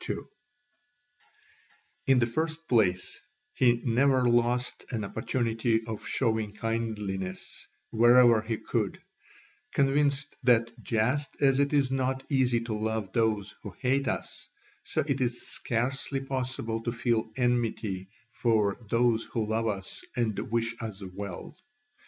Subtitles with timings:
[0.03, 0.27] [C.2]
[2.07, 3.19] In the first place
[3.53, 8.99] he never lost an opportunity of showing kindliness wherever he could,
[9.75, 14.49] convinced that just as it is not easy to love those who hate us,
[14.83, 20.75] so it is scarcely possible to feel enmity for those who love us and wish
[20.81, 21.55] us well.